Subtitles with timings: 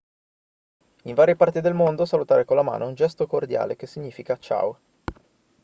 [1.03, 4.35] in varie parti del mondo salutare con la mano è un gesto cordiale che significa
[4.35, 4.79] ciao